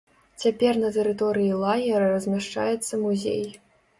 [0.43, 3.45] Цяпер на тэрыторыі лагера размяшчаецца музей.